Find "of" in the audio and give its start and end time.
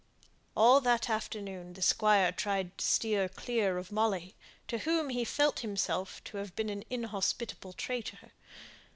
3.77-3.91